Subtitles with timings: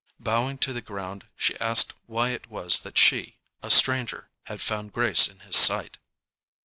[0.19, 4.93] Bowing to the ground she asked why it was that she, a stranger, had found
[4.93, 5.99] grace in his sight.